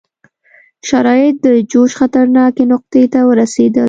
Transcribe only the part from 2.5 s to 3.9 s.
نقطې ته ورسېدل.